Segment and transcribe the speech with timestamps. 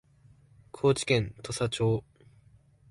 [0.71, 2.03] 高知県土佐町